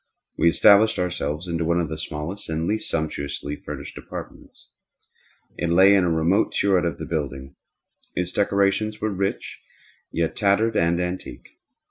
[0.35, 4.69] We established ourselves in one of the smallest and least sumptuously furnished apartments.
[5.59, 7.53] It lay in a remote turret of the building.
[8.15, 9.61] Its decorations were rich,
[10.11, 11.55] yet tattered and antique.